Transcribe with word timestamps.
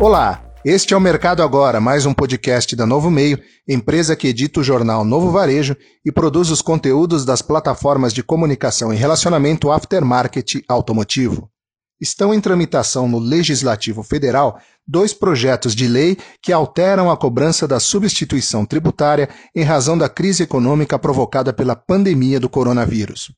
Olá, 0.00 0.44
este 0.64 0.94
é 0.94 0.96
o 0.96 1.00
Mercado 1.00 1.42
Agora, 1.42 1.80
mais 1.80 2.06
um 2.06 2.14
podcast 2.14 2.76
da 2.76 2.86
Novo 2.86 3.10
Meio, 3.10 3.36
empresa 3.68 4.14
que 4.14 4.28
edita 4.28 4.60
o 4.60 4.62
jornal 4.62 5.04
Novo 5.04 5.32
Varejo 5.32 5.76
e 6.06 6.12
produz 6.12 6.50
os 6.50 6.62
conteúdos 6.62 7.24
das 7.24 7.42
plataformas 7.42 8.14
de 8.14 8.22
comunicação 8.22 8.94
e 8.94 8.96
relacionamento 8.96 9.72
aftermarket 9.72 10.62
automotivo. 10.68 11.50
Estão 12.00 12.32
em 12.32 12.40
tramitação 12.40 13.08
no 13.08 13.18
Legislativo 13.18 14.04
Federal 14.04 14.60
dois 14.86 15.12
projetos 15.12 15.74
de 15.74 15.88
lei 15.88 16.16
que 16.40 16.52
alteram 16.52 17.10
a 17.10 17.16
cobrança 17.16 17.66
da 17.66 17.80
substituição 17.80 18.64
tributária 18.64 19.28
em 19.52 19.64
razão 19.64 19.98
da 19.98 20.08
crise 20.08 20.44
econômica 20.44 20.96
provocada 20.96 21.52
pela 21.52 21.74
pandemia 21.74 22.38
do 22.38 22.48
coronavírus. 22.48 23.32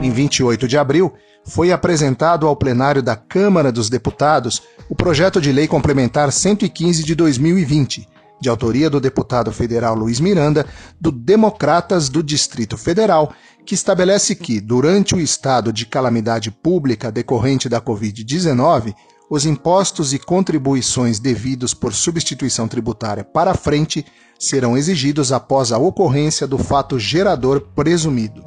Em 0.00 0.10
28 0.10 0.66
de 0.68 0.78
abril, 0.78 1.12
foi 1.44 1.72
apresentado 1.72 2.46
ao 2.46 2.56
plenário 2.56 3.02
da 3.02 3.16
Câmara 3.16 3.72
dos 3.72 3.88
Deputados 3.88 4.62
o 4.88 4.94
projeto 4.94 5.40
de 5.40 5.52
lei 5.52 5.66
complementar 5.66 6.30
115 6.32 7.02
de 7.02 7.14
2020, 7.14 8.08
de 8.40 8.48
autoria 8.48 8.90
do 8.90 9.00
deputado 9.00 9.52
federal 9.52 9.94
Luiz 9.94 10.20
Miranda, 10.20 10.66
do 11.00 11.12
Democratas 11.12 12.08
do 12.08 12.22
Distrito 12.22 12.76
Federal, 12.76 13.32
que 13.64 13.74
estabelece 13.74 14.34
que, 14.34 14.60
durante 14.60 15.14
o 15.14 15.20
estado 15.20 15.72
de 15.72 15.86
calamidade 15.86 16.50
pública 16.50 17.12
decorrente 17.12 17.68
da 17.68 17.80
Covid-19, 17.80 18.94
os 19.30 19.46
impostos 19.46 20.12
e 20.12 20.18
contribuições 20.18 21.18
devidos 21.18 21.72
por 21.72 21.94
substituição 21.94 22.68
tributária 22.68 23.24
para 23.24 23.54
frente 23.54 24.04
serão 24.38 24.76
exigidos 24.76 25.32
após 25.32 25.72
a 25.72 25.78
ocorrência 25.78 26.46
do 26.46 26.58
fato 26.58 26.98
gerador 26.98 27.60
presumido. 27.74 28.42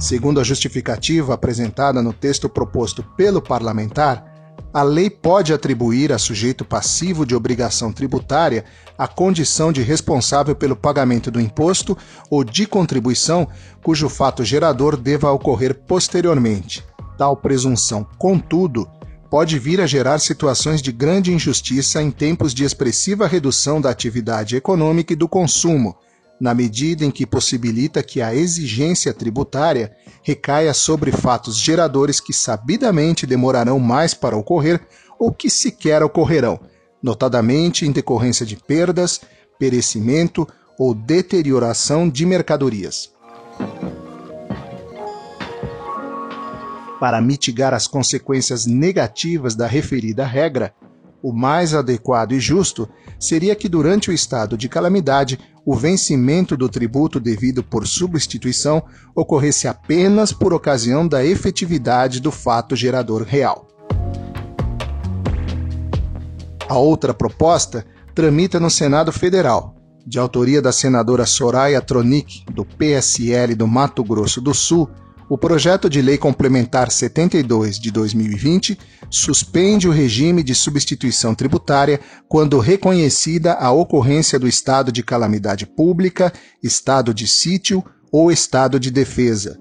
Segundo 0.00 0.40
a 0.40 0.44
justificativa 0.44 1.34
apresentada 1.34 2.02
no 2.02 2.14
texto 2.14 2.48
proposto 2.48 3.02
pelo 3.18 3.42
parlamentar, 3.42 4.24
a 4.72 4.82
lei 4.82 5.10
pode 5.10 5.52
atribuir 5.52 6.10
a 6.10 6.16
sujeito 6.16 6.64
passivo 6.64 7.26
de 7.26 7.34
obrigação 7.34 7.92
tributária 7.92 8.64
a 8.96 9.06
condição 9.06 9.70
de 9.70 9.82
responsável 9.82 10.56
pelo 10.56 10.74
pagamento 10.74 11.30
do 11.30 11.38
imposto 11.38 11.98
ou 12.30 12.42
de 12.42 12.66
contribuição 12.66 13.46
cujo 13.82 14.08
fato 14.08 14.42
gerador 14.42 14.96
deva 14.96 15.30
ocorrer 15.30 15.74
posteriormente. 15.74 16.82
Tal 17.18 17.36
presunção, 17.36 18.06
contudo, 18.16 18.88
pode 19.28 19.58
vir 19.58 19.82
a 19.82 19.86
gerar 19.86 20.18
situações 20.18 20.80
de 20.80 20.92
grande 20.92 21.30
injustiça 21.30 22.00
em 22.00 22.10
tempos 22.10 22.54
de 22.54 22.64
expressiva 22.64 23.26
redução 23.26 23.82
da 23.82 23.90
atividade 23.90 24.56
econômica 24.56 25.12
e 25.12 25.16
do 25.16 25.28
consumo 25.28 25.94
na 26.40 26.54
medida 26.54 27.04
em 27.04 27.10
que 27.10 27.26
possibilita 27.26 28.02
que 28.02 28.22
a 28.22 28.34
exigência 28.34 29.12
tributária 29.12 29.92
recaia 30.22 30.72
sobre 30.72 31.12
fatos 31.12 31.58
geradores 31.58 32.18
que 32.18 32.32
sabidamente 32.32 33.26
demorarão 33.26 33.78
mais 33.78 34.14
para 34.14 34.36
ocorrer 34.36 34.80
ou 35.18 35.30
que 35.30 35.50
sequer 35.50 36.02
ocorrerão, 36.02 36.58
notadamente 37.02 37.84
em 37.84 37.92
decorrência 37.92 38.46
de 38.46 38.56
perdas, 38.56 39.20
perecimento 39.58 40.48
ou 40.78 40.94
deterioração 40.94 42.08
de 42.08 42.24
mercadorias. 42.24 43.12
Para 46.98 47.20
mitigar 47.20 47.74
as 47.74 47.86
consequências 47.86 48.64
negativas 48.64 49.54
da 49.54 49.66
referida 49.66 50.24
regra, 50.24 50.74
o 51.22 51.32
mais 51.32 51.74
adequado 51.74 52.32
e 52.32 52.40
justo 52.40 52.88
seria 53.18 53.54
que, 53.54 53.68
durante 53.68 54.10
o 54.10 54.12
estado 54.12 54.56
de 54.56 54.68
calamidade, 54.68 55.38
o 55.64 55.74
vencimento 55.74 56.56
do 56.56 56.68
tributo 56.68 57.20
devido 57.20 57.62
por 57.62 57.86
substituição 57.86 58.82
ocorresse 59.14 59.68
apenas 59.68 60.32
por 60.32 60.52
ocasião 60.52 61.06
da 61.06 61.24
efetividade 61.24 62.20
do 62.20 62.30
fato 62.30 62.74
gerador 62.74 63.22
real. 63.22 63.68
A 66.68 66.78
outra 66.78 67.12
proposta 67.12 67.84
tramita 68.14 68.60
no 68.60 68.70
Senado 68.70 69.12
Federal, 69.12 69.74
de 70.06 70.18
autoria 70.18 70.62
da 70.62 70.72
senadora 70.72 71.26
Soraya 71.26 71.80
Tronic, 71.80 72.44
do 72.52 72.64
PSL 72.64 73.54
do 73.54 73.66
Mato 73.66 74.02
Grosso 74.04 74.40
do 74.40 74.54
Sul, 74.54 74.88
o 75.30 75.38
projeto 75.38 75.88
de 75.88 76.02
lei 76.02 76.18
complementar 76.18 76.90
72 76.90 77.78
de 77.78 77.92
2020 77.92 78.76
suspende 79.08 79.86
o 79.86 79.92
regime 79.92 80.42
de 80.42 80.56
substituição 80.56 81.36
tributária 81.36 82.00
quando 82.28 82.58
reconhecida 82.58 83.52
a 83.52 83.70
ocorrência 83.70 84.40
do 84.40 84.48
estado 84.48 84.90
de 84.90 85.04
calamidade 85.04 85.66
pública, 85.66 86.32
estado 86.60 87.14
de 87.14 87.28
sítio 87.28 87.84
ou 88.10 88.32
estado 88.32 88.80
de 88.80 88.90
defesa. 88.90 89.56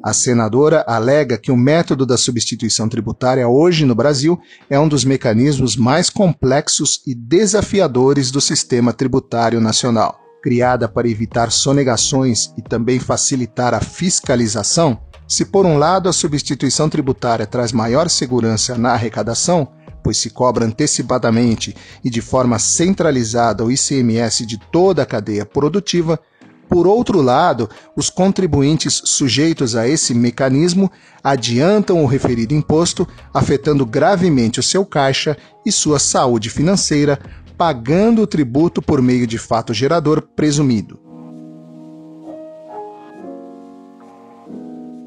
A 0.00 0.12
senadora 0.12 0.84
alega 0.86 1.36
que 1.36 1.50
o 1.50 1.56
método 1.56 2.06
da 2.06 2.16
substituição 2.16 2.88
tributária 2.88 3.48
hoje 3.48 3.84
no 3.84 3.96
Brasil 3.96 4.38
é 4.70 4.78
um 4.78 4.86
dos 4.86 5.04
mecanismos 5.04 5.76
mais 5.76 6.08
complexos 6.08 7.02
e 7.04 7.16
desafiadores 7.16 8.30
do 8.30 8.40
sistema 8.40 8.92
tributário 8.92 9.60
nacional 9.60 10.27
criada 10.48 10.88
para 10.88 11.06
evitar 11.06 11.52
sonegações 11.52 12.54
e 12.56 12.62
também 12.62 12.98
facilitar 12.98 13.74
a 13.74 13.80
fiscalização, 13.80 14.98
se 15.26 15.44
por 15.44 15.66
um 15.66 15.76
lado 15.76 16.08
a 16.08 16.12
substituição 16.12 16.88
tributária 16.88 17.46
traz 17.46 17.70
maior 17.70 18.08
segurança 18.08 18.78
na 18.78 18.94
arrecadação, 18.94 19.68
pois 20.02 20.16
se 20.16 20.30
cobra 20.30 20.64
antecipadamente 20.64 21.76
e 22.02 22.08
de 22.08 22.22
forma 22.22 22.58
centralizada 22.58 23.62
o 23.62 23.70
ICMS 23.70 24.46
de 24.46 24.56
toda 24.56 25.02
a 25.02 25.06
cadeia 25.06 25.44
produtiva, 25.44 26.18
por 26.66 26.86
outro 26.86 27.20
lado, 27.20 27.68
os 27.94 28.08
contribuintes 28.08 29.02
sujeitos 29.04 29.76
a 29.76 29.86
esse 29.86 30.14
mecanismo 30.14 30.90
adiantam 31.22 32.02
o 32.02 32.06
referido 32.06 32.54
imposto, 32.54 33.06
afetando 33.34 33.84
gravemente 33.84 34.60
o 34.60 34.62
seu 34.62 34.86
caixa 34.86 35.36
e 35.66 35.70
sua 35.70 35.98
saúde 35.98 36.48
financeira, 36.48 37.18
pagando 37.58 38.22
o 38.22 38.26
tributo 38.26 38.80
por 38.80 39.02
meio 39.02 39.26
de 39.26 39.36
fato 39.36 39.74
gerador 39.74 40.22
presumido. 40.22 41.00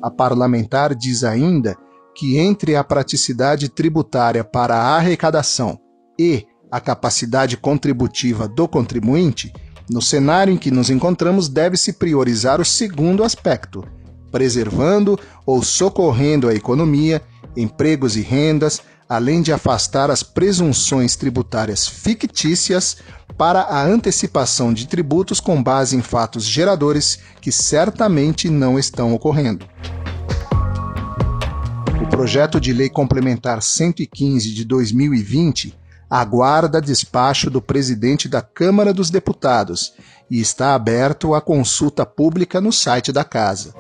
A 0.04 0.12
parlamentar 0.12 0.94
diz 0.94 1.24
ainda 1.24 1.78
que 2.14 2.38
entre 2.38 2.76
a 2.76 2.84
praticidade 2.84 3.70
tributária 3.70 4.44
para 4.44 4.76
a 4.76 4.98
arrecadação 4.98 5.80
e 6.20 6.46
a 6.70 6.82
capacidade 6.82 7.56
contributiva 7.56 8.50
do 8.50 8.68
contribuinte, 8.68 9.54
no 9.90 10.02
cenário 10.02 10.54
em 10.54 10.58
que 10.58 10.72
nos 10.72 10.90
encontramos 10.90 11.48
deve-se 11.48 11.94
priorizar 11.94 12.60
o 12.60 12.66
segundo 12.66 13.24
aspecto, 13.24 13.86
preservando 14.30 15.18
ou 15.46 15.64
socorrendo 15.64 16.50
a 16.50 16.54
economia, 16.54 17.22
empregos 17.56 18.18
e 18.18 18.22
rendas, 18.22 18.82
além 19.12 19.42
de 19.42 19.52
afastar 19.52 20.10
as 20.10 20.24
presunções 20.24 21.18
tributárias 21.18 21.86
fictícias 21.86 22.96
para 23.38 23.60
a 23.60 23.84
antecipação 23.84 24.74
de 24.74 24.88
tributos 24.88 25.42
com 25.42 25.62
base 25.62 25.98
em 25.98 26.02
fatos 26.02 26.46
geradores 26.46 27.20
que 27.42 27.52
certamente 27.52 28.50
não 28.50 28.80
estão 28.80 29.14
ocorrendo. 29.14 29.68
O 32.02 32.08
projeto 32.08 32.58
de 32.58 32.72
lei 32.72 32.88
complementar 32.90 33.62
115 33.62 34.54
de 34.54 34.64
2020 34.64 35.78
aguarda 36.10 36.82
despacho 36.82 37.50
do 37.50 37.62
presidente 37.62 38.30
da 38.30 38.42
Câmara 38.42 38.94
dos 38.94 39.10
Deputados 39.10 39.94
e 40.30 40.40
está 40.40 40.74
aberto 40.74 41.36
à 41.36 41.42
consulta 41.42 42.06
pública 42.06 42.62
no 42.62 42.72
site 42.72 43.12
da 43.12 43.26
Casa. 43.26 43.76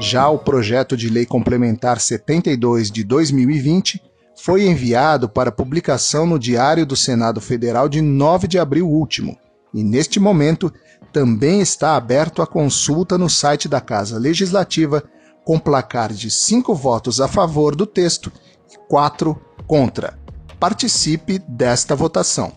Já 0.00 0.30
o 0.30 0.38
projeto 0.38 0.96
de 0.96 1.10
lei 1.10 1.26
complementar 1.26 2.00
72 2.00 2.90
de 2.90 3.04
2020 3.04 4.02
foi 4.34 4.66
enviado 4.66 5.28
para 5.28 5.52
publicação 5.52 6.24
no 6.24 6.38
Diário 6.38 6.86
do 6.86 6.96
Senado 6.96 7.38
Federal 7.38 7.86
de 7.86 8.00
9 8.00 8.48
de 8.48 8.58
abril 8.58 8.88
último 8.88 9.36
e, 9.74 9.84
neste 9.84 10.18
momento, 10.18 10.72
também 11.12 11.60
está 11.60 11.96
aberto 11.96 12.40
a 12.40 12.46
consulta 12.46 13.18
no 13.18 13.28
site 13.28 13.68
da 13.68 13.78
Casa 13.78 14.18
Legislativa, 14.18 15.04
com 15.44 15.58
placar 15.58 16.14
de 16.14 16.30
cinco 16.30 16.74
votos 16.74 17.20
a 17.20 17.28
favor 17.28 17.76
do 17.76 17.84
texto 17.84 18.32
e 18.72 18.78
quatro 18.88 19.38
contra. 19.66 20.18
Participe 20.58 21.38
desta 21.46 21.94
votação. 21.94 22.52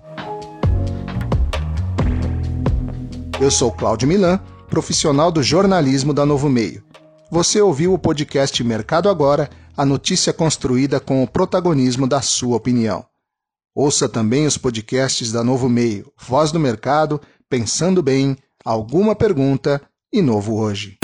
Eu 3.41 3.51
sou 3.51 3.69
Cláudio 3.69 4.07
Milan, 4.07 4.39
profissional 4.69 5.29
do 5.29 5.43
jornalismo 5.43 6.13
da 6.13 6.25
Novo 6.25 6.47
Meio. 6.47 6.92
Você 7.33 7.59
ouviu 7.59 7.95
o 7.95 7.97
podcast 7.97 8.63
Mercado 8.63 9.09
Agora, 9.09 9.49
a 9.75 9.83
notícia 9.83 10.31
construída 10.31 10.99
com 10.99 11.23
o 11.23 11.27
protagonismo 11.27 12.07
da 12.07 12.21
sua 12.21 12.55
opinião. 12.57 13.03
Ouça 13.75 14.07
também 14.07 14.45
os 14.45 14.55
podcasts 14.55 15.31
da 15.31 15.43
Novo 15.43 15.67
Meio, 15.67 16.13
Voz 16.15 16.51
do 16.51 16.59
Mercado, 16.59 17.19
Pensando 17.49 18.03
Bem, 18.03 18.37
Alguma 18.63 19.15
Pergunta 19.15 19.81
e 20.13 20.21
Novo 20.21 20.57
Hoje. 20.57 21.02